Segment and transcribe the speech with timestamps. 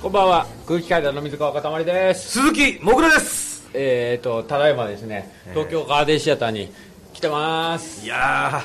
[0.00, 0.46] こんばんは。
[0.66, 2.30] 空気階段の水川かたまりです。
[2.40, 3.68] 鈴木もぐらです。
[3.74, 6.72] えーとただいまですね東京ガーデンシアターに
[7.12, 8.04] 来てます。
[8.04, 8.62] いや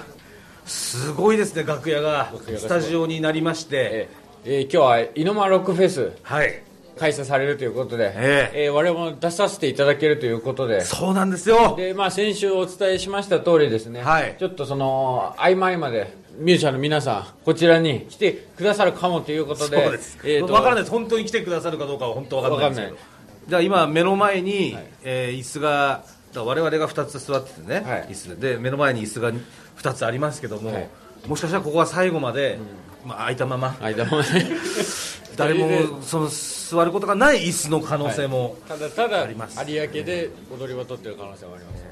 [0.66, 2.32] ーすごいですね楽屋が。
[2.58, 3.76] スタジオになりまして。
[3.76, 6.12] えーえー今日はイノマロックフェス。
[6.22, 6.62] はい
[6.98, 8.70] 開催されるということで、ええ。
[8.70, 10.82] ー我々も出させていただけるということで。
[10.82, 11.76] そうなんですよ。
[11.76, 14.36] で、まあ、先週お伝えしました通りですね、はい。
[14.40, 20.92] ちょっとその合間合間でミュージシャンの皆さんこちらに来てくださるかもということでそうです、えーと分からないです。
[20.92, 23.06] 本当に来てくださるかどうかは本当分からないんです
[23.48, 26.04] じゃあ今目の前に、えー椅子が
[26.36, 28.08] 我々が2つ座っててね、はい。
[28.10, 28.58] 椅子で。
[28.58, 29.32] 目の前に椅子が
[29.78, 30.90] 2つありますけども、はい。
[31.28, 32.58] もしかしたらここは最後まで、
[33.06, 33.78] まあ、空いたまま。
[33.82, 35.03] 間もね誰そ
[35.48, 39.60] れでもその座ることがない椅子の可能性も、ただただあります。
[39.70, 41.84] 有明で踊り場取ってる可能性もあります。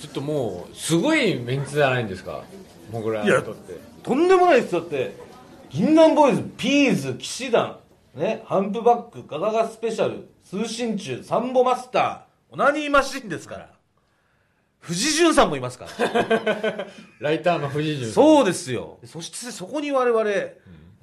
[0.00, 2.42] ちょっともうすごいメンツじゃないんですか？
[2.92, 3.78] モグラにとって。
[4.02, 5.14] とんでもないですだって
[5.70, 7.78] 銀杏ボーイズピーズ騎士団
[8.14, 13.70] ねハンプバックガガガスペシャル通信中サンボマスターオナニーマシンですから。
[14.80, 16.86] 藤潤さんもいますから。
[17.18, 18.98] ライターの藤井潤そうですよ。
[19.04, 20.24] そしてそこに我々、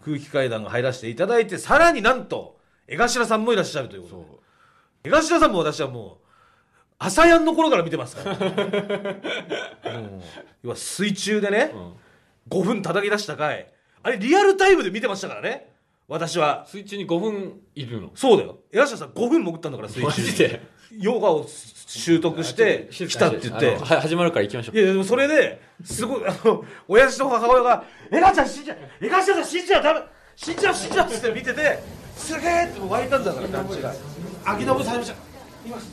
[0.06, 4.16] 空気階段が入らせていただいてさらになんと江頭さんもいらっしゃるということ
[5.03, 5.09] で。
[5.09, 6.25] 江頭さんも私はもう
[7.00, 8.36] 朝やんの頃から見てますから。
[10.00, 10.22] もう
[10.64, 11.73] 要は水中でね、
[12.50, 13.72] 5分叩き出した回。
[14.03, 15.73] あれリアルタイムで見てましたからね。
[16.08, 16.66] 私は。
[16.70, 18.11] 水中に5分いるの？
[18.14, 18.59] そうだよ。
[18.72, 20.28] 江頭さん5分潜ったんだから水マ中に。
[20.28, 20.61] ジで？
[20.91, 21.47] ヨガを
[21.88, 23.75] 習得して静来たって言って。
[23.75, 24.78] のは始まるから行きましょう。
[24.78, 30.02] いやでもそれですごいあの親父と母親が「エガちゃん死んじゃうエガちゃん死んじゃうダメ
[30.36, 31.80] 死んじゃう死んじゃう」って見てて
[32.16, 33.94] すげえってもう湧いたんだから感じが
[34.45, 35.19] 秋信さんました行
[35.66, 35.92] きます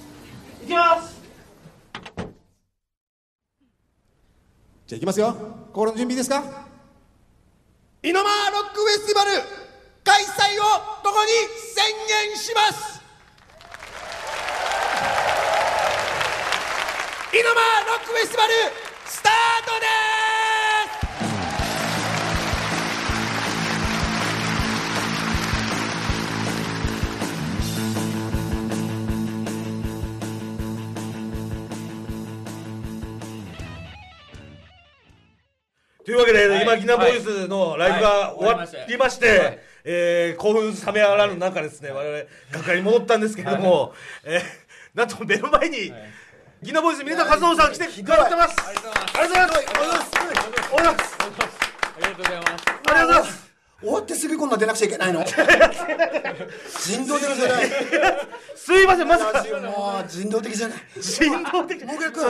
[0.63, 1.23] 行きます。
[4.87, 5.37] じゃあ行きますよ。
[5.73, 6.43] 心の準備ですか？
[8.03, 9.31] イノマーロックフェスティバル
[10.05, 11.31] 開催をどこに
[11.73, 11.85] 宣
[12.29, 13.02] 言します
[17.35, 18.53] イノマーロックフェスティバル
[19.07, 19.33] スター
[19.65, 19.87] トで
[35.99, 36.05] す！
[36.05, 36.63] というわけで、はい。
[36.65, 43.95] 今ギナボーイズのライブが終わりまして、はいえー興奮冷めやらぬ中ですね、我々楽屋に戻ったんですけれども、
[44.25, 44.43] えー
[44.95, 45.91] なんと目の前に、
[46.63, 48.57] ギナボーイズ皆さん和夫さん来てくださってます。
[48.61, 50.11] ありがとうございます。
[50.15, 51.63] ありがとうございますありがとうございます。
[51.83, 52.65] ありがとうございます。
[52.67, 53.53] ありがとうございます
[53.83, 55.25] 終わってすぐこんな出なくちゃいけないの？
[55.27, 55.37] 人
[57.05, 57.71] 道的じゃない。
[58.55, 59.43] すいませんまさか。
[59.43, 60.79] もう人道的じゃない。
[61.03, 61.85] 振動的。
[61.85, 62.25] もう一回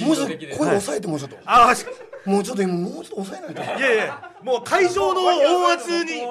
[0.00, 1.36] もうちょっと声抑えてもうちょっと。
[1.44, 1.84] ああし
[2.24, 3.62] もうちょっと今もうちょっと抑えないと。
[3.78, 6.22] いやいやもう会場の音圧に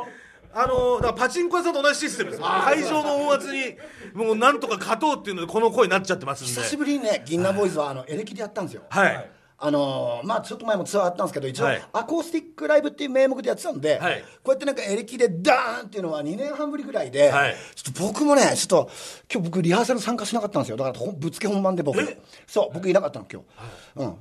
[0.56, 3.75] あのだからパチンコ屋さんと同じシステムです会場の音圧に
[4.14, 6.53] もうなんとか勝とうっていうのでこの声になっちゃってますんで。
[6.53, 8.84] 久しぶりにね銀杏ボーイズはあのエレキでやったんですよ。
[8.90, 9.30] はい。
[9.66, 11.81] あのーまあちょっと前もツアーあったんですけど一応、はい。
[11.94, 14.22] アコースティックライブっていう名目でやってたんで、はい。
[14.22, 17.56] こうやってなんかエレキでダーンっていうのは2年半ぶりぐらいで、はい。
[17.75, 18.92] ちょっと僕もねちょっと
[19.31, 20.78] 今日僕リハーサル参加しなかったんですよ。
[20.78, 21.97] だからぶっつけ本番で僕。
[22.46, 24.16] そう僕いなかったの今日、うん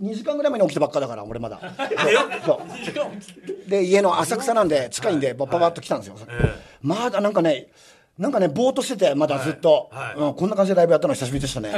[0.00, 1.60] 2時間ぐらい前に起きたばっかだから俺まだ。
[2.44, 2.58] そう。
[2.94, 3.06] そ
[3.66, 6.16] うで家の浅草なんで近いんでバッババッと来たんですよ、
[6.80, 7.68] まだなんかね
[8.16, 10.20] なんかねぼーっとしててまだずっと、はい。
[10.20, 11.70] うん、こんな感じでライブやったの久しぶりでしたね。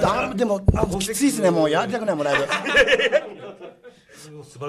[0.00, 1.70] だでもあきついですねもう。
[1.70, 2.44] やりたくないもんライブ。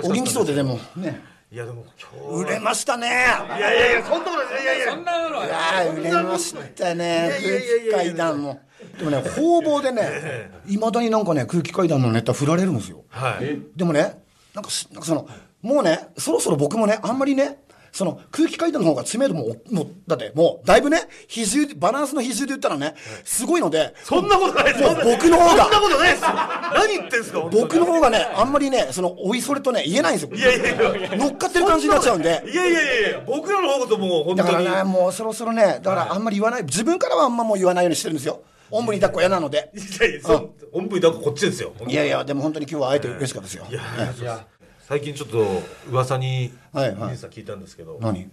[0.04, 0.78] お元気そうででも。
[0.98, 1.22] ね。
[1.52, 1.86] いやでも
[2.20, 3.08] 今売れましたね。
[3.08, 4.64] 日いやいやいやそんなことない。
[4.64, 5.50] いやいやそんなのはい。
[5.50, 7.06] やー売れましたね。
[7.06, 8.62] いやいやいやいやいや空気階段も
[8.98, 13.04] でもね方々でねいまだになんかね空気階段のネタ振られるんですよ。
[13.10, 13.60] はい。
[13.76, 14.22] でもね
[14.54, 15.28] なんかしなんかその
[15.62, 17.60] もうねそろそろ僕もねあんまりね
[17.92, 25.64] その空気階段の方が知名度ももうだってもうだいぶね比重バランスの比重で言ったらねすごいのでそんなことないですもう僕の方が。
[25.64, 26.30] そんなことないですよ。
[26.74, 30.36] 何言ってんすか僕の方がねあんまりねそのおいそれとね言えないんですよ。
[30.36, 31.18] いやいやいや。
[31.18, 32.44] 乗っかってる感じになっちゃうんで。
[32.46, 36.64] いやいやいやいや僕らの方こそもう本だから当にねもうそろそろねだからあんまり言わない。
[36.64, 39.72] 自分からはあんまもう言わないようにしてるんですよおんぶに抱っこ嫌なので。
[39.74, 40.88] いやいやそうおん。
[40.88, 41.74] ぶに抱っここっちですよ。
[41.88, 43.66] いやいやでも本当に今日は会えて嬉しかったですよ。
[43.70, 44.46] いや
[44.88, 45.46] 最近ちょっと
[45.90, 47.16] 噂にはいはい。
[47.16, 48.30] 聞いたんですけど何？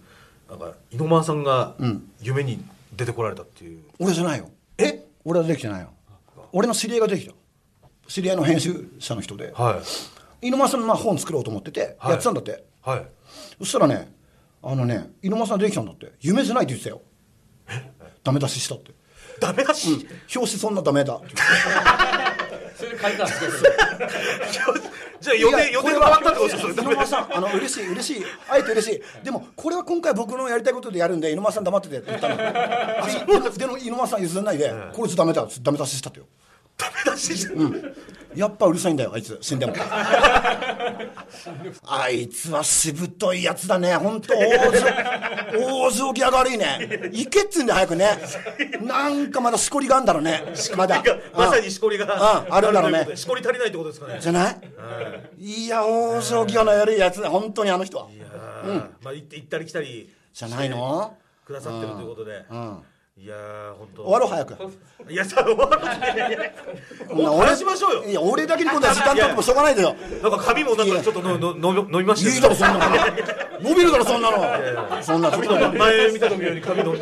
[0.49, 1.75] なんか井ノ間さんが
[2.21, 2.63] 夢に
[2.95, 3.83] 出てこられたっていう。
[3.99, 5.05] 俺じゃないよえ？
[5.25, 5.89] 俺は出てきてないよ。
[6.51, 7.33] 俺の知り合いが出てきた。
[8.07, 9.53] 知り合いの編集者の人で。
[9.55, 9.81] は
[10.41, 10.47] い。
[10.47, 12.11] 井上さんのまあ本作ろうと思っててはい。
[12.11, 13.07] やってたんだって、はい。
[13.59, 14.13] そしたらね
[14.61, 16.11] あのね井上さん出てきたんだって。
[16.19, 17.01] 夢じゃないって言ってたよ。
[18.23, 18.91] ダメ出ししたって
[19.39, 21.15] ダメだし、表紙そんなダメだ。
[21.15, 21.27] って
[22.77, 23.51] それで書いたんですけど。
[25.23, 27.37] じゃあ予定予定変わったってことですよ井上さん。
[27.37, 28.25] あの嬉しい嬉しい。
[28.49, 29.23] あえて嬉しい。
[29.23, 32.35] でもこれは今回僕のやりたいことでやるんで井上さん黙っててって言ったの。
[33.51, 34.73] ででも井上さん譲らないで。
[34.91, 36.25] こいつダメだダメ出ししたってよ。
[36.77, 37.53] ダメ出しして
[38.35, 39.37] やっぱうるさいんだよあいつ。
[39.39, 39.73] 死んでも
[41.87, 43.95] あいつはしぶといやつだね。
[43.95, 47.09] 本当往生往生際が悪いね。
[47.11, 48.17] 行けっつうんで早くね。
[48.81, 50.43] なんかまだしこりがあんだろうね。
[50.75, 51.03] まだ。
[51.35, 52.05] まさにしこりが。
[52.05, 53.07] うんあるんだろうね。
[53.15, 54.17] しこり足りないってことですかね。
[54.19, 55.65] じゃない？
[55.65, 57.29] いや往生際の悪いやつだ。
[57.29, 58.07] 本当にあの人は。
[58.65, 58.77] うん。
[59.01, 61.15] まあ行って行ったり来たりじゃないの？
[61.45, 62.45] くださってるということで。
[62.49, 62.77] うん
[63.15, 64.03] いやー本当。
[64.03, 65.11] 終わろう早く。
[65.11, 65.83] いやさ終わろう。
[65.85, 66.51] いやいや
[67.13, 68.05] もう俺話しましょうよ。
[68.05, 69.95] いや俺だけに今度は時間取ってもしょうがないだよ。
[70.23, 72.95] なんか髪もなんかちょっとののの飲みましたいいだろそんなの。
[73.61, 75.03] 伸びるだろそんなの。
[75.03, 76.99] そんな髪の前見た時より髪伸び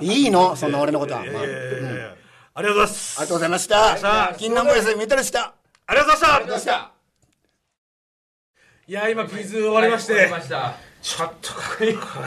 [0.00, 2.14] いいのそんな俺のことは、いやまあいやいやいや。
[2.54, 2.62] あ。
[2.62, 3.20] りがとうございます。
[3.20, 3.96] ありがとうございました。
[3.98, 5.52] さあ金南ボイス見たりした。
[5.86, 6.92] ありがとうございました。
[8.88, 11.94] いや今クイズ終わりまして、終わりましたちょっとかっこいい。
[11.94, 12.20] か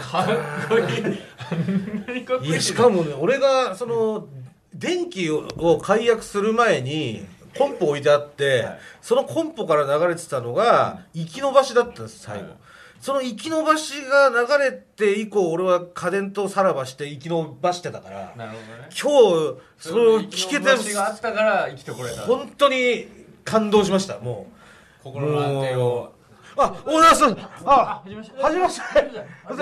[2.35, 2.61] っこいい。
[2.61, 4.27] しかもね俺がその
[4.73, 7.25] 電気を解約する前に
[7.57, 8.67] コンポ置いてあって、
[9.01, 12.53] そのコンポから流れてたのが行き延ばしだったんです最後、はい
[13.01, 18.89] その行き延ばしが流れて以降俺は家電とさらばして行き延ばしてたからなるほどね。
[18.89, 19.11] 今
[19.53, 22.21] 日それを聞けてそのがあったから生きてこれた。
[22.21, 23.05] 本当に
[23.43, 25.03] 感動しましたもう。
[25.03, 26.14] 心の安定を
[26.57, 27.63] あ、おはようございます。
[27.65, 28.41] あ、はじめまして。
[28.41, 28.83] はじめまして。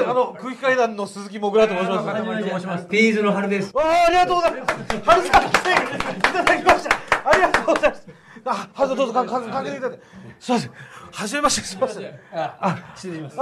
[0.06, 2.10] あの空気階段の鈴木もぐらと申します。
[2.10, 3.72] あと申しますピーズの春です。
[3.76, 4.74] あ、ありがとうございます。
[4.74, 7.30] はるさん来ていただきました。
[7.30, 8.08] ありがとうございます。
[8.46, 10.06] あ、はるどうぞかかかけていただいて。
[10.40, 10.72] すいません。
[11.14, 11.62] はじめまして。
[11.62, 12.06] すいません。
[12.34, 13.38] あ、失礼します。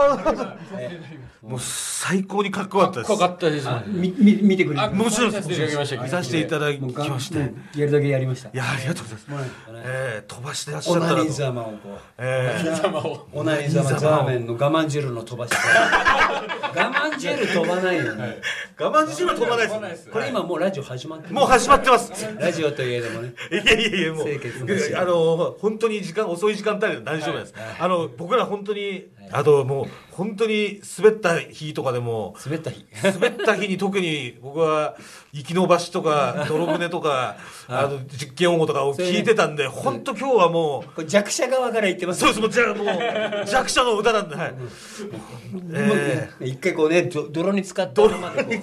[1.41, 3.11] もう最高にかっこよかったです。
[3.13, 4.95] かかったですみ、み、見てくれある。
[4.95, 7.37] もちろん見させていただきました見させていただきもうがまして。
[7.37, 8.49] いうんやるだけやりました。
[8.51, 9.51] や、ありがとうございます。
[9.85, 11.31] えー、飛ばしてらっしゃオナニーったらと。
[11.31, 11.99] ざまをこう。
[12.17, 15.53] えー様をオナニーザーメンの我慢汁の飛ばし。
[15.53, 18.37] 我慢汁飛ばないよね。
[18.79, 20.09] 我慢自身は飛ばないです。
[20.09, 22.11] これ今もうラジオ始まってるもう始まってます。
[22.39, 23.33] ラジオといえどもね。
[23.51, 24.27] いやいやいやもう
[24.95, 32.85] あの本当に時間遅い時間帯で大丈夫です、あの僕ら本当にあともう本当に滑った日とかでも滑った日。
[33.03, 34.97] 滑った日に特に僕は
[35.31, 37.37] 行き延ばしとか 泥船とか
[37.67, 42.19] あの実験音語とかを聞いてたんで本当今日はもう弱者側から言ってます。
[42.19, 44.53] そうですもうもう 弱者の歌なんではい、
[45.73, 46.47] えー。
[46.47, 48.61] 一回こうね、ど泥に使ったままで。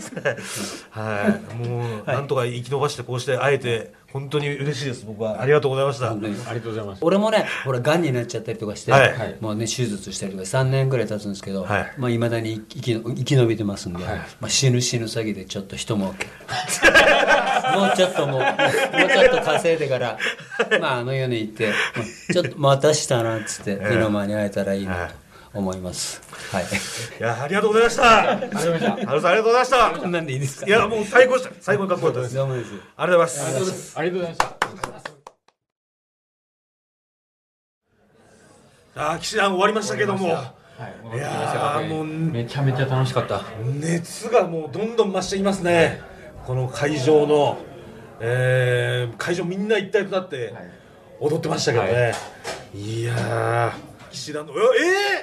[0.91, 5.05] はい、もう、なんとか生き延ばしてこうして会えて本当に嬉しいです。
[5.05, 5.43] 僕は。
[5.43, 6.09] ありがとうございました。
[6.09, 6.99] 本当にありがとうございます。
[7.05, 9.37] 俺もね、ほら、癌になっちゃったりとかして、はい。
[9.41, 11.93] もうね、手術したりとか3年ぐらい経つんですけど、はい。
[11.99, 14.19] まあ、未だに生き生き延びてますんで、はい。
[14.41, 16.27] まあ、死ぬ死ぬ詐欺でちょっと一儲け。
[17.77, 18.49] もうちょっともう、もう
[19.11, 20.19] ちょっと稼いでから、
[20.81, 25.15] まあ、あの世に行って、まあちょっとまたしたなっつって、目の前に会えたらいいなと
[25.55, 26.21] 思います。
[26.53, 26.65] はい。
[26.65, 26.67] い
[27.23, 28.31] やありがとうございました。
[28.31, 28.93] ありがとうございました。
[28.93, 30.67] ありがとうございましたこんなんでいいですか？
[30.67, 31.55] いやもう最高でした。
[31.61, 32.35] 最高にかっこよかったです。
[32.35, 32.71] どうもです。
[32.97, 33.99] ありがとうございます。
[33.99, 34.59] ありがとうございました。
[39.01, 40.29] あー騎士団終わりましたけども。
[40.29, 40.55] は
[41.13, 43.43] いいやーもうめちゃめちゃ楽しかった。
[43.81, 46.01] 熱がもうどんどん増していますね。
[46.47, 47.59] この会場の、
[48.21, 50.55] えー会場みんな一体となって
[51.19, 52.15] 踊ってましたけどね、
[52.75, 53.73] い、や
[54.11, 54.53] 岸田の。
[54.53, 54.57] え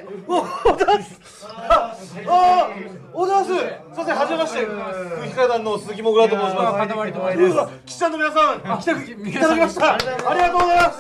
[0.02, 1.96] えー、おおだすあ
[2.28, 2.70] あ
[3.14, 3.58] おだすすい
[3.98, 10.06] ませんはじめまして空気階段の鈴木もぐらと申します塊と申します岸田の皆さん来ていただきましたあり
[10.42, 11.00] がとうございます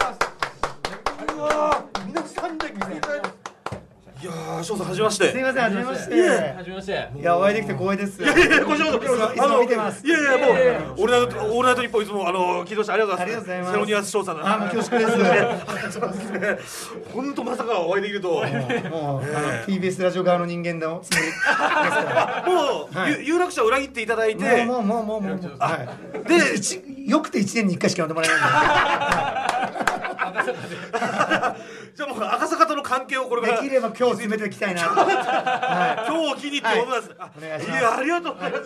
[1.35, 3.14] うわ皆さんで来ていただ
[4.25, 6.15] いやー翔さんはじめましてすみません、はじめまして。
[6.15, 8.19] はじめましていや、お会いできて光栄です。
[8.19, 8.97] いやいや、こちらこそ。
[8.97, 10.53] いつもいつも見てますいやいや、も
[10.97, 12.93] う、オールナイト、オールナイト日本いつも、あの、聞いてました。
[12.93, 13.21] ありがとうございます。
[13.21, 14.47] ありがとうございますセロニアス翔さん。
[14.47, 16.89] あ、もう恐縮です。
[17.13, 18.29] 本当まさかお会いできると。
[18.29, 22.43] もう、TBS ラジオ側の人間のつもりですか
[22.95, 23.09] ら。
[23.09, 24.65] ゆ有楽町を裏切っていただいて。
[24.65, 26.27] もう、もう、もう、もう、もう、はい。
[26.27, 26.35] で
[27.05, 29.94] よくて一年に一回しか呼んでもらえない
[30.29, 30.33] ん
[31.95, 33.53] じゃあもう赤坂との関係をこれかで。
[33.53, 33.61] ら。
[33.61, 34.81] できれば今日進めていきたいな。
[34.89, 37.15] は今日を機にってことなんです。
[37.17, 38.63] あお願いしますや、ありがとうございます。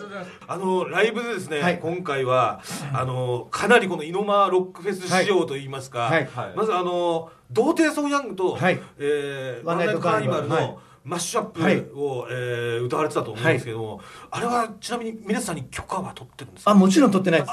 [0.48, 2.60] あの、ライブでですね、はい今回は、
[2.92, 14.00] あの、かなりこのイノマロックフェス仕様といいますか、はいはいまずあの、童貞ソンヤングと、はいえーワワンナイトカーニバルのマッシュアップはいを、えー歌われてたと思うんですけども、
[14.30, 16.70] あれはちなみに皆さんに許可は取ってるんですか？
[16.72, 17.52] あ、もちろん取ってないです。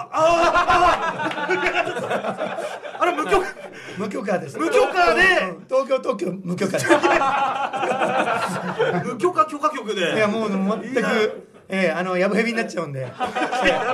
[2.99, 3.46] あれ無許可
[3.97, 4.57] 無許可です。
[4.57, 5.21] 無許可で。
[5.21, 5.25] う
[5.61, 5.65] ん。
[5.67, 6.87] 東京特許無許可です。
[9.05, 10.15] 無許可許可局で。
[10.15, 13.11] いや、もう全く、ええあのやぶヘビになっちゃうんで、え え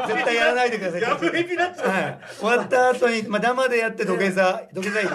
[0.07, 1.01] 絶対やらないでください。
[1.01, 1.89] やぶヘビになっちゃう。
[1.89, 4.61] はい、終わった後にまあダマでやって土下座。
[4.73, 5.09] 土下座いる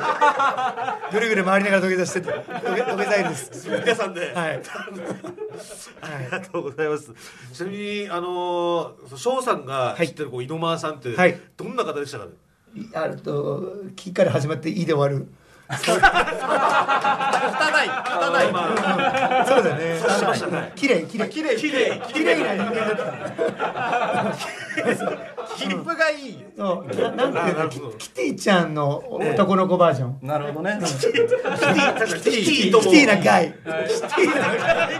[1.12, 2.33] ぐるぐる回りながら土下座してて。
[2.33, 3.68] 土下座です。
[3.68, 4.14] 皆さん。
[4.14, 4.61] で、はい。
[6.02, 7.12] ありがとうございます。
[7.52, 11.38] ちなみに、あのー、翔さんが知ってるこう井ノ間さんって、はい。
[11.57, 12.33] どんな方でしたかね？
[12.94, 15.26] あると「き」から始まって「い」で終わる。
[15.70, 15.98] 汚い、汚
[18.48, 18.72] い、ま
[19.42, 20.00] あ、そうだね。
[20.75, 21.28] 綺麗綺麗。
[21.28, 24.34] 綺麗、綺麗、綺麗な人間だっ
[24.96, 26.45] た 切符がいい。
[26.57, 27.33] そうななん
[27.71, 30.79] ていうキキティちゃんの男の子バージョン、なるほどね。
[30.85, 32.91] キティ、キティキ。
[32.91, 33.53] ティなガイ。
[33.53, 34.99] キティなガイ。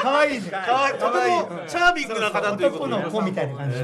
[0.00, 0.40] 可愛い。
[0.40, 0.98] じゃん。
[0.98, 2.66] とてもチャーミングな方とい。
[2.66, 2.76] うこ。
[2.84, 3.48] 男の子みたい。
[3.48, 3.78] な感じ。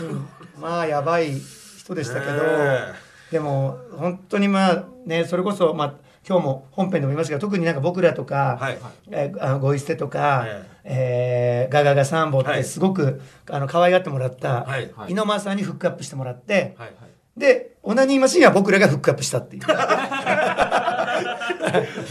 [0.00, 0.28] うん
[0.60, 1.32] まあやばい。
[1.78, 2.94] 人でしたけど、え
[3.30, 5.94] でも本当にまあねそれこそまあ
[6.26, 7.18] 今日も本編でも言い。
[7.18, 8.78] ましたけど特になんか僕らとか、はい。
[9.10, 16.94] えーあのゴイステとか、ええーガガガサンボってはいすごく、あの可愛がってもらった、はいはい猪間さんにフックアップしてもらって、はい。
[17.36, 19.62] で、オナニーマシンは僕らがフックアップしたっていう。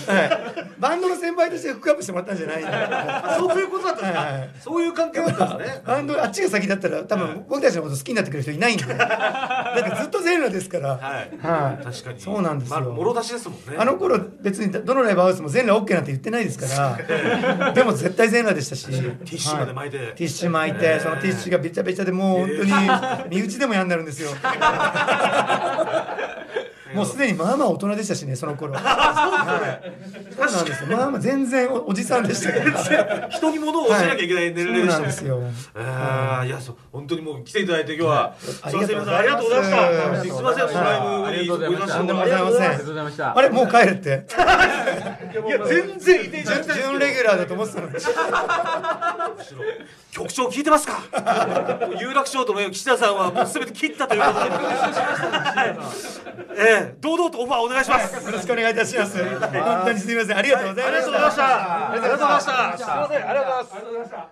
[0.03, 4.53] はいバンドの先輩としてフックアップしてもらったんじゃないあそういうことだったんですはいはいか。
[4.61, 5.81] そういう関係だったんですね。
[5.85, 11.01] バンドあっちが先だったら多分僕たちのこと好きになってくれる人いないんでだってずっと全裸ですから、はい。
[11.41, 12.19] はい確かに。
[12.19, 13.75] そうなんですよまあ、もろ出しですもんね。
[13.77, 16.97] あの頃別にどのライブハウスも全裸 OK なんて言ってないですか
[17.59, 19.97] ら でも絶対全裸でしたしティッシュまで巻いて。
[19.97, 22.71] ティッシュ巻いて、そのティッシュがべちゃべちゃでもう本当に
[23.29, 24.29] 身内でも嫌になるんですよ。
[26.95, 28.73] もうすでにまあまあ大人でしたしね、その頃。
[28.77, 29.91] はい
[30.35, 30.97] そうなんですよ。
[30.97, 33.29] まあまあ全然おおじさんでしたから。
[33.29, 35.71] 人に物を教えなきゃいけない年齢でしたもんそうなんですよ。
[35.75, 38.33] ああ、いや、そう、本当にもう来ていただいて、今日は。
[38.63, 40.21] あすみません、あありがとうございました。
[40.21, 44.09] すみません、ライブにごいらっしゃとんでもございませんありがとうございましたあれ、もう帰るって。
[44.09, 47.93] いや、全然いて準 レギュラーだと思ってたのに。
[50.11, 50.99] 局長聞いてますか？
[51.99, 54.45] 有楽町との岸田さんはもう全て切ったということで
[56.55, 58.25] ええ堂々とオファーお願いします。
[58.25, 59.17] よろしくお願いいたします。
[59.23, 60.37] 本当にすみません。
[60.37, 61.11] ありがとうございました。
[61.11, 61.91] ありがとうございました。
[61.91, 62.77] ありがとうございました。
[62.77, 64.23] すみませんありがとうございます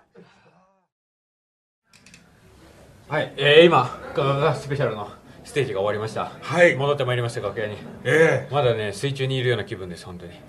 [3.08, 5.06] はい、えー、今ガガガスペシャルの
[5.44, 6.32] ステージが終わりました。
[6.40, 6.76] はい。
[6.76, 7.76] 戻ってまいりました楽屋に。
[8.04, 10.32] えまだね水中にいるような気分です本当に。
[10.32, 10.40] え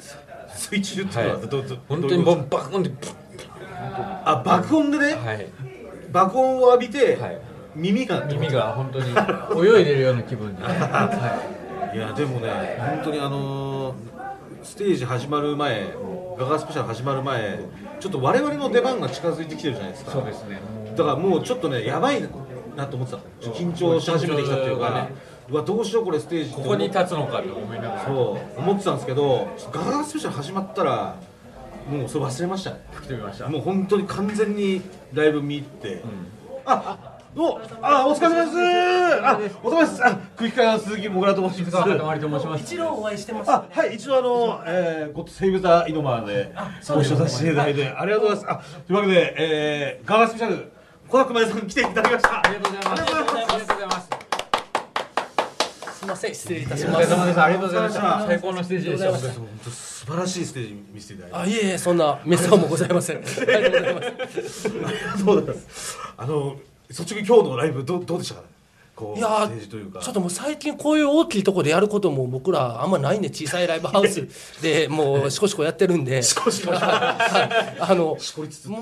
[0.55, 1.47] 水中っていうのははい。
[1.49, 2.91] どど本当にボンバコンで。
[4.25, 5.13] あ爆音でね？
[5.15, 5.47] はい。
[6.11, 7.41] 爆音を浴びてはい。
[7.75, 10.69] 耳が耳が本当に泳いでるような気分で、 は
[11.59, 11.62] い
[11.97, 14.23] やでもね本当にあのー
[14.63, 15.93] ステージ始まる前
[16.37, 17.59] ガガスペシャル始まる前
[17.99, 20.11] ちょっと我々の出番が近づいてきてるじゃないですか。
[20.11, 20.59] そうですね。
[20.95, 22.21] だからもうちょっとねやばい
[22.75, 25.09] なと思ってた緊張し始めてきたっていうか、ね。
[25.49, 25.55] う。
[25.55, 28.05] わどうしようこれステージってここに立つのかと思いながら。
[28.05, 28.59] そう。
[28.59, 31.15] 思ってたんですけどガガガスペシャル始まったら
[31.89, 32.77] もうそれ忘れましたね。
[33.01, 33.49] 来てみました。
[33.49, 34.81] もう本当に完全に
[35.13, 36.01] ライブ見入って、
[36.65, 39.25] あどうあお疲れ様です。
[39.25, 40.05] あお疲れ様です。
[40.05, 41.71] あ空気階段鈴木もぐらと申します。
[41.71, 42.63] 川畑まりと申します。
[42.63, 43.51] 一度お会いしてます。
[43.51, 46.53] あはい一度あの、えー、ゴッドセイブザイノマーで
[46.87, 48.69] ご一緒させていただいてありがとうございます。
[48.69, 50.71] あというわけで、えー、ガガスペシャル
[51.07, 52.39] 小田熊井さん来ていただきました。
[52.39, 53.01] ありがとうございます。
[53.01, 54.09] ありがとうございます
[55.93, 57.09] すみません失礼いたしお疲れます。
[57.09, 58.01] 様ですありがとうございました。
[58.01, 59.11] た最高のステージでした。
[59.11, 61.37] 本当素晴らしいステージ見せていただいて。
[61.37, 63.17] あいえいえそんなメッセージもございません。
[63.19, 64.69] ありがとうございます。
[65.23, 65.97] そうなんです。
[66.17, 66.57] あの
[66.97, 68.47] 率直に今日のライブどうどうでしたかね？
[68.95, 69.49] こういや
[70.01, 74.27] ちょっともう最近こういう大きいところでやることも僕らあんまないんで小さいライブハウス
[74.61, 76.21] で もうしこしこやってるんで。
[76.21, 76.71] しこしこ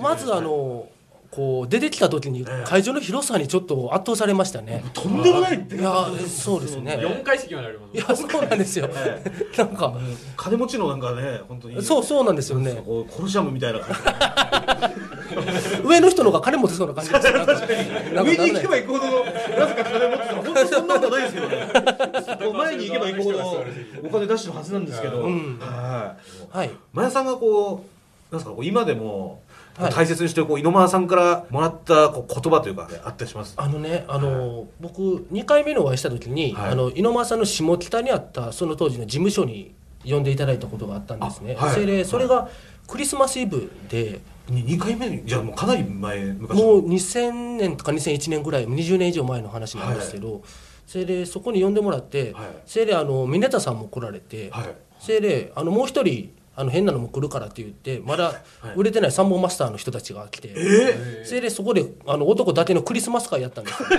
[0.01, 0.85] まずあの
[1.31, 4.83] こう出てきた時に会場の広さにちょっと圧倒されましたね。
[4.93, 6.97] とんでもないっていやそうですね。
[6.97, 8.89] 4階席までありますいやそうなんですよ。
[9.57, 9.93] なんか
[10.35, 11.81] 金持ちのなんかね本当に。
[11.81, 12.73] そうそうなんですよね。
[12.85, 14.01] こうコロシアムみたいな感じ。
[15.85, 19.31] 上の人の方が金持ってそうな感じです上に行けば行くほどな
[19.65, 23.37] ぜか金持ってたら本当そんなことないですけどね前に行けば行くほど
[24.03, 26.15] お金出してるはずなんですけど、は
[26.51, 26.57] い。
[26.57, 26.71] はい。
[26.91, 27.85] 前田さんがこ
[28.29, 33.53] うなんですかこう今でもはい大切にしてるこう猪間さんからもらったこう言葉というか、ね、あったりします。
[33.57, 35.01] あのね、あの僕
[35.31, 36.71] 2回目のお会いした時に、はい。
[36.71, 39.73] あの猪間さんの下北にあったその当時の事務所に
[40.05, 41.57] 呼んでいただいたことがあったんですね。
[41.73, 42.49] それでそれが
[42.87, 50.43] クリスマスイブで、に2回目にじゃあもうかなり前昔もう2000年とか2001年ぐらい20年以上前の話なんですけど、
[50.85, 52.45] それでそこに呼んでもらって、はい。
[52.65, 54.75] それであのミネタさんも来られて、はい。
[54.99, 58.43] それであのもう一人あの変なのも来るからって言ってまだ
[58.75, 60.53] 売れてないサンボマスターの人たちが来て、
[61.25, 63.89] それでそこであの男だけのクリスマス会やったんですよ。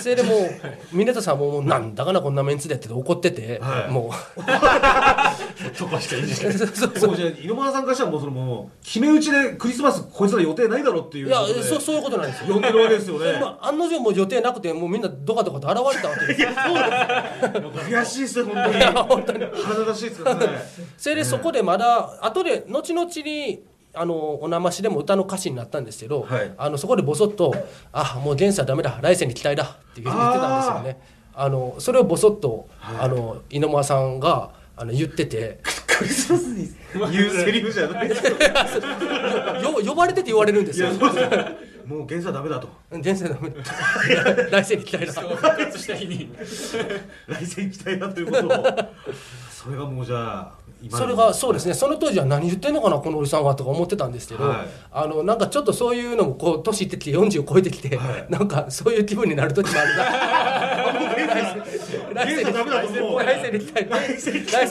[0.00, 0.50] それでもう
[0.92, 4.40] 峰田さんももうなんだかなこんなメンツでって怒ってて、もう
[5.68, 6.58] 飛ばしていいじゃない。
[7.06, 11.28] もうじゃあ井ノ原さんからしたらもうそのもう決め打ちでクリスマスこいつら予定ないだろっていう。
[11.28, 12.54] いやそうそういうことなんですよ。
[12.54, 13.38] 呼んでるわけですよね。
[13.40, 16.48] まあ、案の定もう予定なくてもうみんなドカドカと現れたわけですよ。
[16.50, 18.46] 悔しいですよ。
[18.46, 19.38] 本当に本当に。
[19.38, 20.46] 腹立たしいですよね
[20.96, 23.62] それでそこでまだ後で後々に
[23.92, 26.52] あのお名ましでも歌の歌詞になったんですけど、はい。
[26.56, 27.54] あのそこでボソッと
[27.92, 28.98] 「あもう前世はダメだ。
[29.02, 31.20] 来世に期待だ」って言ってたんですよね。
[31.34, 34.50] あのそれをボソッと、あの井ノ間さんが
[34.80, 35.60] あの言ってて。
[35.62, 36.70] クリスマスに。
[37.12, 38.32] 言うセリフじゃないですよ。
[38.32, 40.88] よ呼ばれてて言われるんですよ。
[41.84, 42.68] もう現在ダメだと。
[42.90, 43.62] 前世ダメだ。
[44.50, 46.32] 来世に期待だ復活した日に。
[47.28, 48.64] 来世に期待だということを。
[49.50, 50.54] それがもうじゃあ
[50.88, 51.74] それがそうですね。
[51.74, 54.68] その当時は何言ってんのかなこのおじさんはとか思ってたんですけど、はい。
[54.92, 58.26] あのなんかちょっとそういうのもこう年いってきて40を超えてきて、はい。
[58.30, 61.60] なんかそういう気分になる時もあるな
[62.10, 64.66] 現在ダメだと思う来世に行きたい来世に行きたい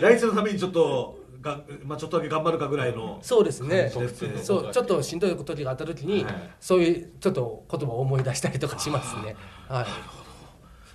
[0.00, 3.18] 来世のためにちょっとが、まあ、ちょっとだけ頑張るかぐらいの。
[3.22, 3.90] そうですね。
[3.90, 6.34] そうちょっとしんどい時があった時に、はい。
[6.60, 9.36] そういうちょっと言葉を思い出したりとかしますね。
[9.68, 9.86] はい。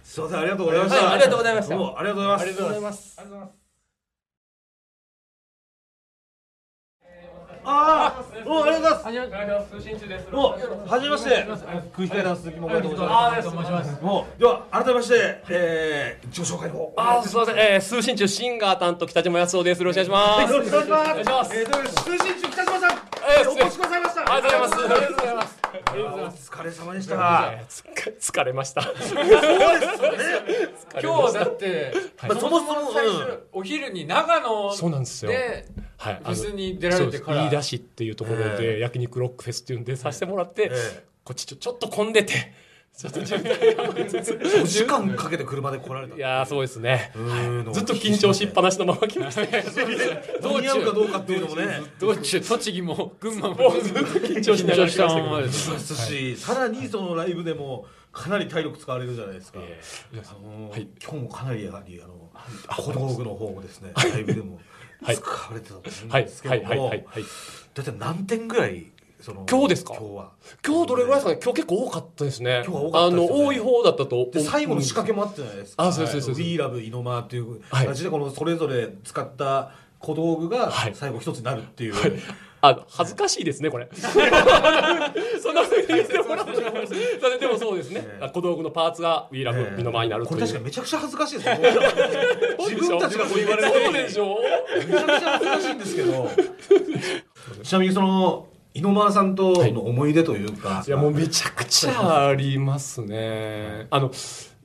[0.03, 0.39] すいません。
[0.39, 1.75] ありがとうございました、はいありがとうございました。
[1.75, 2.41] どうもありがとうございます。
[2.41, 3.64] ありがとうございます
[7.67, 9.77] ああ、どうもありがとうございます。
[9.77, 10.31] 通信中です。
[10.31, 10.55] も
[10.85, 11.45] う、はじめまして。
[11.95, 14.01] 空気階段鈴木もがと申します。
[14.03, 16.93] もう、では、改めまして、えー、自己紹介の方。
[16.95, 19.79] あーすみません、えー、通信中シンガー担当北島康夫です。
[19.79, 20.53] よろしくお願いします。
[20.53, 21.55] よろしくお願いします。
[21.55, 21.71] え通
[22.17, 24.33] 信中北島さん、えーお越しくださいました。
[24.33, 24.83] ありがとうございます。
[24.83, 25.64] ありがとうございます。
[25.75, 27.59] お疲れ様でした。
[28.19, 28.81] 疲れました。
[31.01, 31.93] 今日だって、
[32.27, 35.31] まあそもそも最うん初お昼に長野そうなんですよ。
[35.31, 35.65] で
[35.97, 37.41] はい、フェスに出られてから。
[37.41, 37.55] そうです。
[37.55, 41.05] 飯田市っていうところえで焼肉ロックフェスっていうんでさせてもらって、え。
[41.23, 42.53] こっちちょちょっと混んでて、
[42.97, 46.15] ちょっと渋滞が起きつつ5時間かけて車で来られた。
[46.15, 47.11] いやーそうですね。
[47.73, 49.41] ずっと緊張しっぱなしのまま来ました。
[49.43, 49.65] ね。
[50.41, 51.81] 間に合うかどうかっていうのもね。
[51.99, 52.39] 道中。
[52.39, 53.71] 栃木も群馬も。
[53.81, 55.95] ずっと緊張しながら来ましたです。
[56.07, 59.59] し、さらにそのライブでもかなり体力使われるじゃないですか。
[59.59, 60.87] はい。
[61.03, 62.31] 今日もかなりやはりあの
[62.77, 64.61] 小道具の方もですね、ライブでも
[65.03, 65.17] はい。
[65.17, 66.63] 使われてたと思うんはいですけはい。
[66.63, 66.77] はい。
[66.77, 67.03] ども、はい。
[67.05, 67.23] はい。
[67.73, 67.85] だい。
[67.85, 68.85] たい何点ぐらい
[69.49, 69.93] 今日ですか？
[69.99, 70.31] 今日は。
[70.65, 71.39] 今日どれぐらいですかね？
[71.43, 72.63] 今日結構多かったですね。
[72.65, 74.29] 今日は多かったですよねあの多い方だったと。
[74.31, 75.83] で最後の仕掛けもあったじゃないですか。
[75.83, 81.93] あそうそうそうそう We Love イノマっていうはい形でこのそれぞれ使った小道具がはい最後一つになるっていう。
[82.61, 83.87] あ恥ずかしいですねこれ。
[83.93, 86.57] そんな風に言ってもらっても
[86.87, 86.93] そ
[87.29, 88.17] れでもそうですねえ。
[88.21, 90.39] えあ小道具のパーツが We え Love え身の前になるという。
[90.39, 91.55] これ確かにめちゃくちゃ恥ずかしいですよ。
[92.59, 94.37] 自自分たちがこう言われるそうでしょ。
[94.87, 96.29] めちゃくちゃ恥ずかしいんですけど。
[97.63, 100.83] ちなみにその井ノ間さんとの思い出というか。
[100.85, 100.91] い。
[100.91, 103.87] やもうめちゃくちゃありますね。
[103.89, 104.11] あの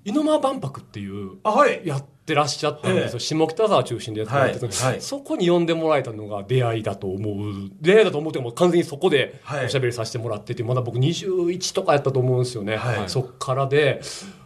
[0.04, 1.82] 井の間万博っていうあはい。
[1.84, 3.20] やってらっしゃったんですよ、ええ。
[3.20, 4.92] 下北沢中心でやってられてて、はい。
[4.94, 5.00] はい。
[5.00, 9.66] そこに呼んでもらえたのが出会いだと思う出会いだと思ってもう完全にそこではい。
[9.66, 13.08] おしゃべりさせてもらっててまだ僕21とかやったと思うんですよね、はい。
[13.08, 14.00] そっからで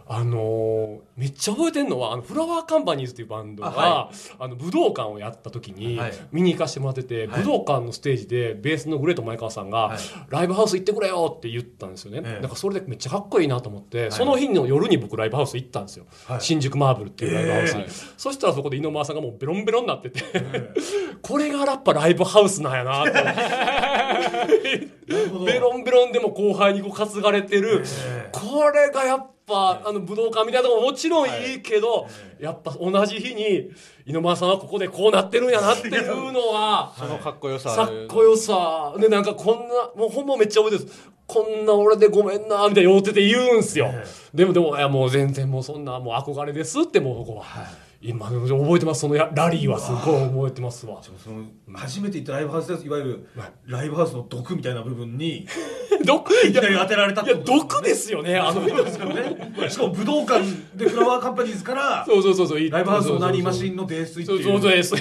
[0.07, 6.13] あのーめっちゃ覚えてるのはあのフラワーカンパニーズっていうバンドがああ、はの武道館をやった時にはい。
[6.33, 7.43] 見に行かせてもらってて、はい。
[7.43, 9.99] 武道館のステージでベースのグレート前川さんが、はい。
[10.29, 12.41] ライブハウス行ってくれよって言ったんですよね、ええ。
[12.41, 16.41] なんかそれでめっちゃかっこいいなと思って、その日の夜に僕ライブハウス行ったんですよ、はい。
[16.41, 17.91] 新宿マーブルっていうライブハウスに、ええ。
[18.17, 20.23] そしたらそこで井上さんがもうベロンベロンになってて、
[21.23, 23.13] これがやっぱライブハウスなんやなって
[25.07, 32.09] ベロンベロンでも後輩にこう担がれてる、えこれがやっぱあの武道館みたいなとこももちろんいいけど、
[32.41, 33.71] やっぱ同じ日に
[34.07, 36.93] 井上さんはここでこうなってるんやなっていうのは。
[36.97, 37.71] そのかっこよさ。
[37.71, 38.95] かっこよさ。
[38.99, 41.11] でなんかこんなもうほんまめっちゃ覚えてるんです。
[41.27, 43.91] こんな俺でごめんなみたいな酔ってて言うんすよ、
[44.35, 47.67] でもでもいやもう全然もうそんなもう憧れですってもうここは、
[48.03, 49.01] 今でも覚えてます。
[49.01, 51.01] そのやラリーはすごい覚えてますわ。
[51.03, 53.29] その初めて行ったライブハウスですいわゆる
[53.67, 55.49] ライブハウスの毒みたいな部分に
[56.05, 58.65] 毒いきなり当てられたっいや毒ですよね あの。
[58.65, 59.53] ですよね。
[59.69, 60.43] しかも武道館
[60.75, 64.99] でフラワーカンパニーズからそうそうそうそうライブハウスオナニーマシンの泥酔ってそういうそうですだ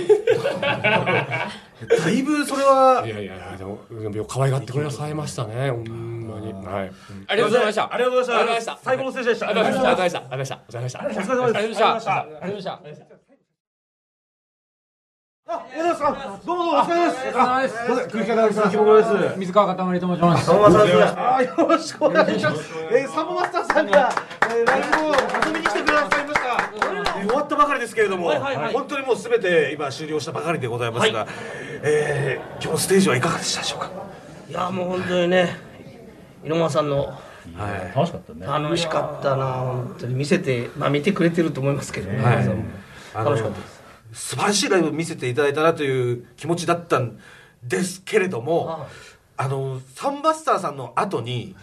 [2.09, 3.79] いぶそれはいやいやいやでも
[4.25, 6.53] 可愛がってくださいましたねほんまに。
[6.53, 6.91] はい。
[7.27, 7.93] ありがとうございました。
[7.93, 8.35] ありがとうございました。
[8.35, 8.79] ありがとうございました。
[8.83, 9.49] 最高のステージでした。
[9.49, 10.19] ありがとうございました。
[10.19, 11.01] ありがとうございました。
[11.03, 11.89] ありがとうございました。
[11.89, 12.13] ありがとうございました。
[12.13, 13.12] ありがとうございました
[15.53, 16.45] あ、おはようございます。
[16.47, 16.95] どうもどうもお疲れ
[17.31, 17.75] 様です。
[17.75, 19.09] お疲れ様です空気階段さん、ひもごです。
[19.37, 20.97] 水川かたまりと申しますサモマスターです。
[21.15, 22.73] あ、よろしくお願いします。
[22.91, 24.11] えー、サモマスターさんが、
[24.41, 25.11] えー、ライブを
[25.45, 26.43] 遊びに来てくださいました。
[27.19, 31.27] 終わったばかりですけれども、本当にもうすべて今終了したばかりでございますが、
[31.83, 33.91] えー、今日のステージはいかがでしたでしょうか。
[34.49, 35.55] いやもう本当にね
[36.43, 37.13] 井上さんの
[37.95, 42.47] 楽しかったね楽しかったな本当に見せてまあ見てくれてると思いますけどね、はい
[43.13, 43.72] 楽しかったです
[44.13, 47.19] 素晴らしいライブ見せていただいたなという気持ちだったん
[47.63, 48.87] ですけれども
[49.37, 51.55] あのサンバスターさんの後に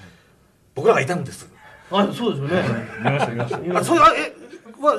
[0.74, 1.48] 僕らがいたんです。
[1.90, 2.62] あそうですよね。
[2.98, 3.80] 見ました見ました。
[3.80, 4.34] あそうあえ
[4.80, 4.96] は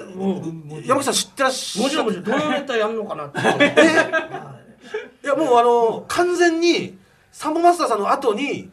[0.85, 3.39] 山口さん知ってらっしゃもちろんもちろんどのネタやるのかなって。
[5.23, 6.97] いやもうあの完全に
[7.31, 8.69] サンボマスターさんの後に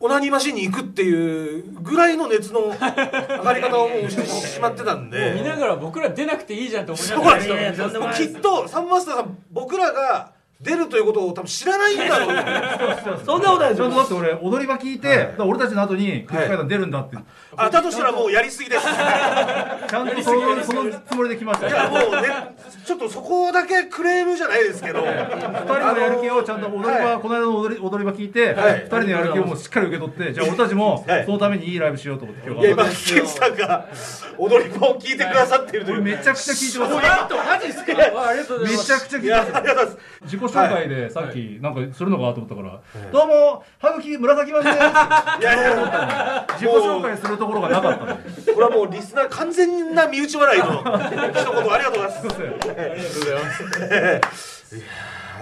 [0.00, 5.34] オナニーマシンに行くっていうぐらいの熱の上がり方をもうしてしまってたんで。
[5.34, 7.24] 見ながら僕ら出なくていいじゃんと思いなそう
[8.00, 12.24] がらきっとサンボマスターさん僕らが出るということを多分知らないんだろ
[13.14, 13.90] うと そんなことないですよ。
[13.90, 17.16] ちょっとだって俺踊り場聞いて、だから俺たちの後に空気階段出るんだって、
[17.56, 18.82] あだとしたらもうやりすぎです。
[19.88, 21.68] ちゃんとそのそのつもりで来ました。
[21.68, 22.28] いやもうね
[22.84, 24.98] ちょっとそこだけクレームじゃないですけど。
[24.98, 27.18] 二人のやる気をちゃんと踊り場、はい。
[27.20, 28.80] この間の踊り踊り場聞いて、はい。
[28.80, 31.24] 二人のやる気をもうしっかり受け取ってじゃあ俺たちもはい。
[31.24, 33.86] そのためにいいライブしようと思って今いや日は今ケンさんが
[34.36, 36.02] 踊り場を聞いてくださっているという。
[36.02, 36.94] 俺めちゃくちゃ聞いてます。
[36.94, 37.92] マジですか
[38.28, 38.74] ありがとうござい。
[38.74, 39.96] ますめちゃくちゃ聞いいやてます
[40.48, 42.80] 己紹介でさっきなんかするのかなと思ったから
[43.12, 48.20] 「どうも歯茎紫マンです」 いやいや自己紹介するところがなかったのこ
[48.58, 52.10] れはもうリスナー完全な身内笑いの 一言ありがとうございま
[54.32, 54.76] す。
[54.76, 54.84] いや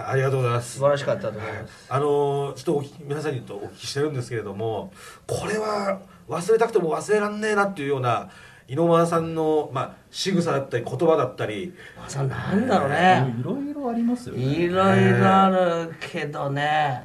[0.09, 0.73] ありがとうございます。
[0.75, 0.79] 素。
[0.79, 1.85] 晴らしかったと思います。
[1.89, 4.93] あのーちょっとお聞き皆さんにとお聞きしてるんですけれども、
[5.25, 8.29] これは忘れたくても忘れらんねえなっていうような
[8.69, 11.73] 井上間さんのまあ仕草だったり言葉だったり、
[12.07, 13.35] さなんだろうね。
[13.39, 14.43] いろいろありますよね。
[14.43, 17.03] いろいろあるけどね。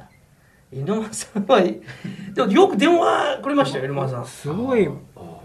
[0.71, 1.79] 井上さんはい
[2.33, 4.25] でもよく電話くれましたよ井上さん。
[4.25, 4.89] すごい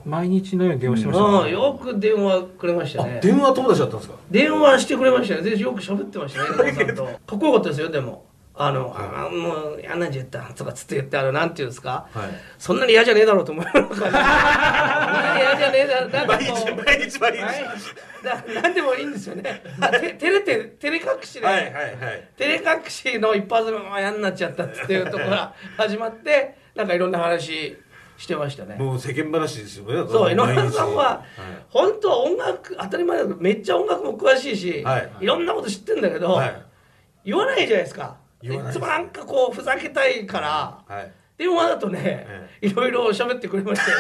[0.05, 1.25] 毎日のように電話してました。
[1.25, 3.21] ね、うんよく電話くれましたね。
[3.23, 4.17] 電話友達だったんですか？
[4.31, 5.43] 電話してくれましたよ。
[5.43, 7.05] でよく喋ってましたね井上さんと。
[7.27, 8.25] かっこよかったですよでも
[8.61, 12.09] あの、あもう嫌なんじゃったとかつって言ってあのなんていうんですか？
[12.13, 12.29] はい。
[12.59, 17.39] そんなに嫌じゃねえだろうと思いながらそんなに嫌じゃねえだろうなんか毎日こう毎日毎日。
[17.43, 17.65] はい。
[18.55, 19.63] だなんでもいいんですよね。
[19.81, 21.81] 照れて照れ隠しで、はいはいは
[22.13, 22.29] い。
[22.37, 27.77] 照れ隠しの一発目も嫌になっちゃったっていうところが 始まってなんかいろんな話
[28.17, 28.75] してましたね。
[28.75, 30.11] もう世間話ですよね。
[30.11, 30.73] そう井上毎日。
[30.75, 31.23] さんは
[31.71, 35.11] 本当は音楽当たり前だけどめっちゃ音楽も詳しいし、はい。
[35.21, 36.63] い、ろんなこと知ってんだけど、はい。
[37.25, 41.13] 言わないじゃないですかい言わないですつもなんかこうふざけたいからはい。
[41.39, 42.27] 電話だとね、
[42.61, 43.97] えいろいろ喋ってくれましたよ。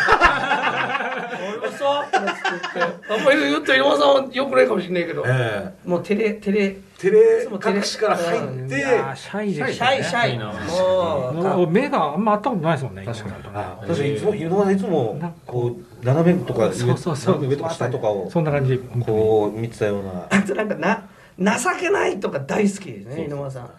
[1.61, 3.13] 俺もさ、て。
[3.13, 6.65] あんまり言うと井上さんはよくないかもしれないけど、えもう照れ照れ。
[6.65, 6.81] え。
[6.99, 7.77] 照れ。
[7.77, 8.81] 隠しから入って。
[9.15, 10.37] シャイでシャイシャイ。
[10.37, 11.71] もう。
[11.71, 13.35] 目があんま会ったことないですもんね確かに。
[13.55, 17.47] あ確かにいつも井上さんいつもこう斜めとか上そうそうそう。
[17.47, 18.73] 上とか下とかをそんな感じ。
[18.73, 20.27] でこう見てたような。
[20.29, 23.71] あとなんかな情けないとか大好きですね井上さん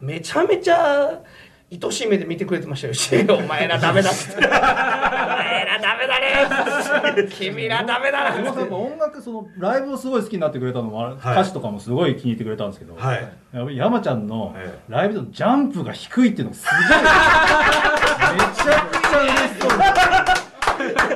[0.00, 1.20] めちゃめちゃ
[1.72, 2.94] 愛しい目で見てくれてましたよ。
[2.94, 4.18] し お前らダメだって。
[4.36, 11.14] お前らダメだね 君らダメだなっぱ音楽そのライブをすごい好きになってくれたのもはい。
[11.16, 13.76] 歌詞とかもすごい気に入ってくれたんですけど、はい。
[13.76, 20.39] 山ちゃんのえライブのジャンプが低いっていうのがすごい めちゃくちゃ嬉しそう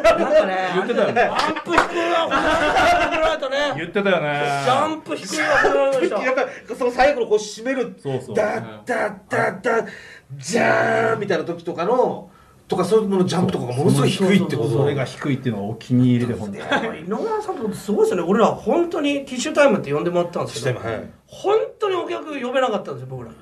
[0.04, 1.12] なんかね言ってたよ。
[1.12, 3.56] ねジャンプ低いわ褒められたね。
[3.76, 4.62] 言ってたよね。
[4.64, 6.46] ジャンプ低いわ褒められましたなんか
[6.78, 8.36] その最後のこう締めるそうそう。
[8.36, 9.88] ダッダッダッダッ
[10.36, 12.30] ジャーンみたいな時とかの
[12.66, 14.70] とかそういうののジャンプとかがものすごい低いってこと。
[14.70, 17.00] それが低いっていうのがお気に入りで本当に。
[17.00, 18.28] 井上さんってすごいですよね。
[18.28, 21.10] 俺ら本当にティッシュタイムって呼んでもらったんですけどはい。
[21.26, 23.30] 本当にお客呼べなかったんですよ僕ら。
[23.30, 23.36] だ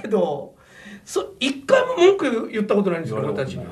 [0.00, 0.54] けど
[1.04, 3.56] そ一回も文句言ったことないんですよ俺たち。
[3.56, 3.64] に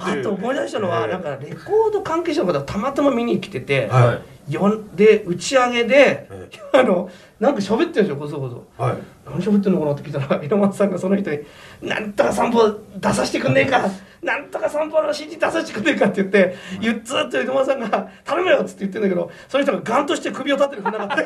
[0.00, 6.28] あと思い出したのはなんかレコード関係者の方がたまたま見に来てて、は呼んで打ち上げで、
[6.72, 7.08] あの
[7.38, 8.82] なんか喋ってるんですよこそこそ。
[8.82, 8.96] はい。
[9.24, 11.38] 何喋ってんのかなって聞いたら 猪俣さんがその人に
[11.82, 13.82] 「なんとか散歩出させてくんねえか
[14.22, 21.22] なんとか散歩の CD 出させてくんねえか」って言って言っずっと猪俣さんが「頼むよ」っつって言ってんだけどその人がガンとして首を立ててくれなかった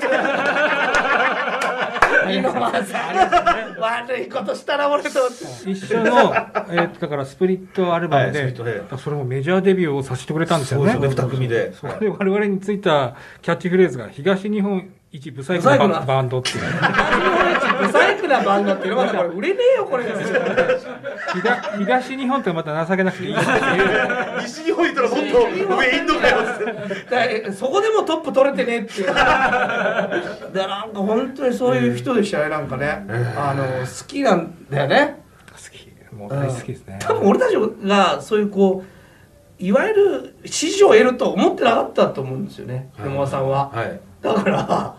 [3.78, 5.10] 悪いことしたら俺と
[5.66, 6.34] 一緒の、
[6.70, 8.54] えーだからスプリットアルバムで、
[8.98, 16.64] それもメジャーデビューをさせてくれたんですよねそうですよね二組でそこで我々についたキャッチフレーズが東日本一ブサイクなババンドっていう。
[17.86, 20.04] ブサイクなバンドっていうのはこれ売れねえよこれ
[21.34, 24.42] 東東日本ってまた情けなくていいっていう。
[24.42, 25.24] 西日本行ったらもっと
[25.76, 27.46] 上いんのかよって。
[27.46, 29.06] だそこでもトップ取れてねっていう。
[29.06, 29.20] だか
[30.52, 33.04] らなんか本当にそういう人でしたねなんかね。
[33.36, 35.22] あの好きなんだよね。
[35.52, 36.14] 好き。
[36.14, 36.98] もう大好きですね。
[37.00, 43.70] 多分俺たちがそういうこういわゆる支持を得ると思ってなかったと思うんですよね山田さんは。
[43.70, 44.00] はい。
[44.20, 44.96] だから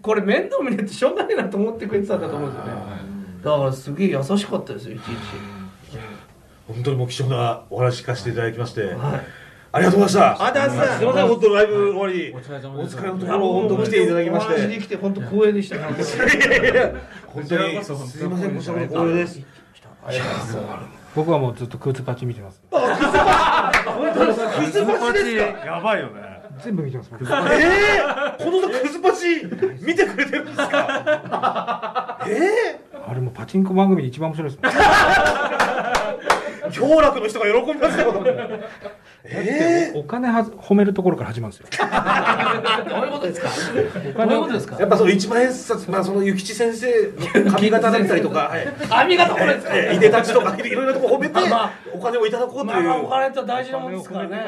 [0.00, 2.82] これ面倒見れてしょうがないなと思ってくれてたんだと思うんですよね。
[3.42, 5.10] だからすげえ優しかったですよいちいち
[6.68, 8.94] 本当にもう貴重なお話聞かせていただきまして、
[9.72, 10.44] ありがとうございました。
[10.46, 12.32] ありがとうございますすいません本当ライブ終わり。
[12.34, 14.14] お疲れ様おです疲れの本当来ていた。
[14.14, 15.76] だきましてきて本当光栄でした。
[15.78, 17.92] 本当にす
[18.24, 19.40] いませんこちらこそ光栄です
[21.14, 22.60] 僕はもうずっとクズパチ見てます。
[22.70, 23.72] クズパ
[25.14, 25.66] チですか？
[25.66, 26.22] やばいよね。
[26.62, 27.10] 全部見てます。
[27.10, 29.44] 僕ええこのクズパチ
[29.84, 32.18] 見てくれてるんですか？
[32.28, 34.60] え あれもうパチンコ番組で一番面白いです
[36.64, 36.72] もん。
[36.72, 38.24] え強楽の人が喜びますよ
[39.26, 41.86] ええお金は褒めるところから始まるんですよ。
[42.88, 43.48] どういうことですか？
[44.22, 44.76] おどう金いうことですか？
[44.78, 49.72] やっぱその一万円札、まあ、その諭吉先生の髪型だったりとか、 はい髪型これですか？
[49.76, 51.40] えーいでたちとかいろいろなとこ褒めて
[51.94, 54.44] お金をいただこうとまあいう、まあお金って大事なもんですからね。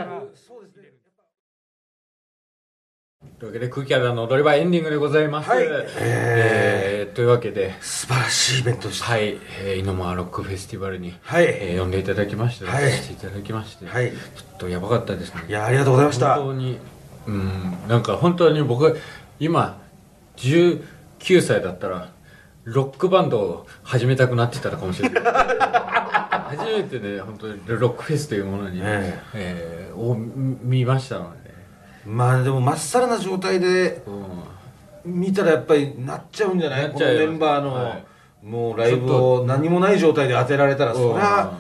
[3.38, 5.66] というわけで空気階段の踊り場エンディングでございます、はい。
[5.99, 9.12] えーというわけで素晴らしいイベントでした。
[9.12, 11.44] はい、えー、イノマロックフェスティバルに、はい。
[11.46, 12.90] えー呼んでいただきまして、はい。
[12.92, 14.11] していただきまして、はい。
[14.11, 14.16] ちょ
[14.55, 15.42] っとやばかったですね。
[15.51, 16.37] いやありがとうございました。
[16.37, 16.79] 本当に
[17.27, 18.99] うんなんか本当に僕
[19.38, 19.83] 今
[20.37, 20.81] 19
[21.42, 22.11] 歳だったら
[22.64, 25.25] ロックバンドを始めたくなってたのかもしれない。
[26.57, 29.92] 初めてね本当にロックフェスというものに、ええ。
[29.94, 31.45] ーを見見ましたので、
[32.06, 34.46] まあでもまっさらな状態でうん。
[35.20, 36.90] 見たらやっぱりなっちゃうんじゃない？
[36.90, 38.04] このメンバーの、はい。
[38.44, 41.52] もうライブを何もない状態で当てられたらうんそりゃ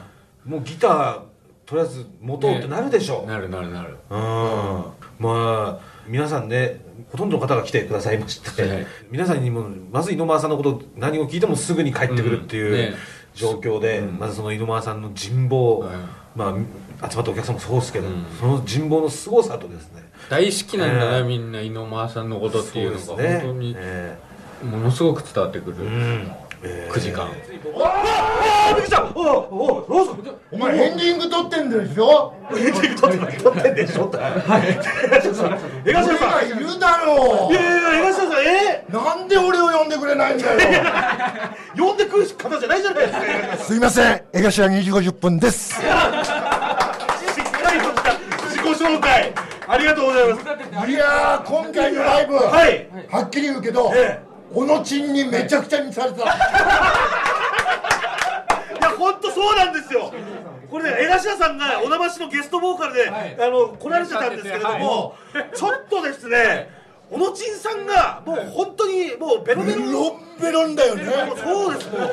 [0.44, 1.20] もうギター
[1.64, 3.98] とりあえず持とうってなるでしょう、なるなるなる。
[4.10, 4.18] うん。
[5.20, 5.78] まあ
[6.08, 6.80] 皆さんね
[7.12, 8.86] ほとんどの方が来てくださいまして、はい。
[9.12, 12.72] 皆さんにもまず井ノ間さんのこと何を聞いてもすぐに帰ってくるっていう、うん。
[12.72, 12.94] ね。
[13.34, 14.18] 状況で、うん。
[14.18, 15.96] まずその井ノ間さんの人望、はい
[16.36, 16.54] ま
[17.02, 18.24] あ集まったお客さんもそうですけど、うん。
[18.38, 20.02] その人望の凄さとですね。
[20.30, 23.38] 大好きなんだな、えーみんな井ノ間さんのことっていうのがね。
[23.40, 24.18] 本当にえ
[24.64, 26.32] ものすごく伝わってくる、えうん。
[26.62, 27.28] え9時間。
[27.74, 28.02] おあ
[28.70, 30.36] あびっくりしたおおローソン。
[30.52, 32.32] お前エンディング撮ってんでしょ？
[32.56, 34.16] エンディング撮って撮ってんでしょって。
[34.16, 34.62] はい。
[35.84, 36.30] 江頭俺さん。
[36.30, 37.85] がいるだろいやいや
[38.88, 40.58] なんで俺を呼んでくれないんだよ。
[40.58, 43.18] ー、 呼んでくる方じゃないじゃないです
[43.58, 43.64] か。
[43.64, 44.22] すいません。
[44.32, 45.74] 江頭2時50分です。
[45.74, 45.92] しっか
[47.72, 48.12] りとした
[48.48, 49.32] 自己紹介。
[49.68, 50.40] ありがとうございま
[50.84, 50.90] す。
[50.90, 52.88] いやー今回のライブ、はい。
[53.10, 54.20] はっきり言うけど、え
[54.52, 56.22] 小野ちんにめちゃくちゃにされた。
[56.22, 56.26] い
[58.80, 60.12] や本当そうなんですよ。
[60.70, 65.14] これね江頭さんがおなしのゲストボーカルで、あの来られてたんですけれども、
[65.54, 66.70] ちょっとですね
[67.08, 69.78] 小野ちんさんがもう本当にもうベロベロ。
[69.78, 71.04] ベロッベロンだよね。
[71.04, 72.10] もうそうですもう。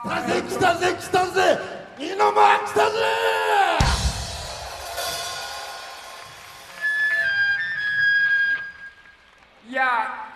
[0.00, 1.58] 来たぜ来たぜ来たぜ。
[1.98, 2.96] 二の間来たぜ。
[9.68, 9.82] いや、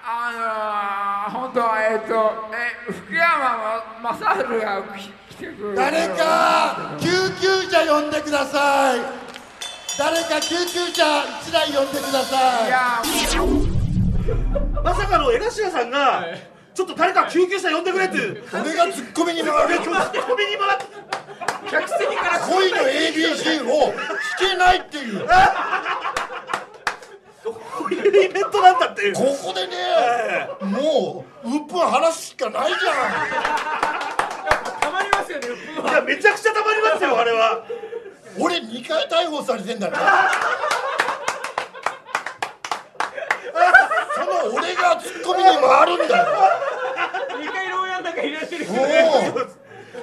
[0.04, 2.14] あのー、本当は、えっ、と、
[2.52, 4.82] え、福山雅治が
[5.28, 5.74] 来てくれる。
[5.74, 7.08] 誰か救
[7.40, 9.29] 急車呼んでください
[10.00, 12.68] 誰か救急車1台呼んでください。
[12.68, 13.02] いや、
[14.82, 16.24] まさかの江頭さんが、
[16.72, 18.16] ちょっと誰か救急車呼んでくれって
[18.50, 20.86] 俺がツッコミに回るツッコミに回って
[21.70, 23.94] 客席から恋の ABC を弾
[24.38, 25.28] けないっていう。
[27.44, 29.76] こういうイベントなんだってここでね
[30.62, 32.76] もううっぷん話すしかないじ
[34.80, 35.46] たまりますよね。
[35.46, 37.66] いやめちゃくちゃたまりますよあれは。
[37.66, 37.89] ゃん
[38.38, 40.30] 俺2回逮捕されてんだから
[44.14, 46.24] その俺がツッコミに回るんだよ
[47.40, 48.66] 二回牢屋の中入れてる。
[48.66, 48.86] もう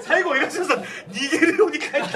[0.02, 2.08] 最後江頭さん逃げるように帰ってくる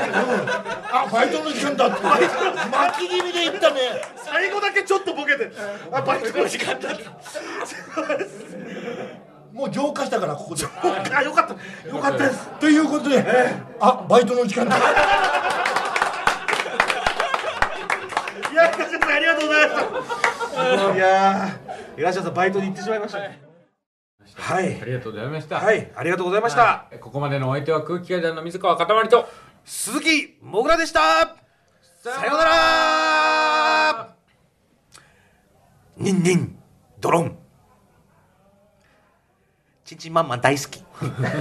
[0.91, 2.01] あバイトの時間だって。
[2.03, 3.79] 巻き気味で言ったね。
[4.17, 5.51] 最後だけちょっとボケて。
[5.91, 7.05] あバイトの時間だって。
[9.53, 10.65] もう浄化したからここで。
[11.13, 11.53] あよかった。
[11.87, 12.47] よかったです。
[12.59, 13.23] ということで
[13.79, 14.81] あバイトの時間だい
[18.53, 19.81] や江頭さんありがとうございまし
[20.55, 20.95] た。
[20.95, 23.39] いやー江頭さんバイトに行ってしまいましたね。
[24.35, 24.81] はい。
[24.81, 25.57] ありがとうございました。
[25.57, 26.99] はいありがとうございました、はい。
[26.99, 29.27] ここまでのお相手は空気階段の水川かたまりと
[29.65, 31.35] 鈴木もぐらでした。
[32.01, 34.15] さようなら。
[35.97, 36.57] ニンニン
[36.99, 37.37] ドロン。
[39.85, 40.81] チンチンマンマン大好き。
[41.01, 41.31] あなたの平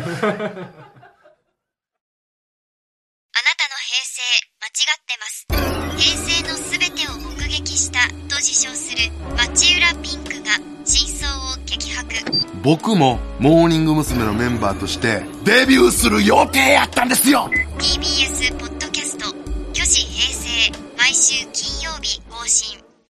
[4.04, 4.20] 成
[4.60, 5.46] 間違ってます。
[5.96, 6.29] 平成
[7.70, 12.08] 撃したと自称する町浦ピンクが真相を激白。
[12.64, 14.24] 僕もモーニング娘。
[14.24, 17.48] のメンバーとしてデビューする予定やったんですよ。
[17.78, 19.26] TBS ポッドキャスト
[19.72, 22.79] 「虚子平成」毎週金曜日更新